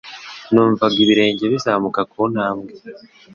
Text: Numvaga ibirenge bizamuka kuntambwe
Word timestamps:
Numvaga 0.51 0.95
ibirenge 1.03 1.43
bizamuka 1.53 2.01
kuntambwe 2.11 2.71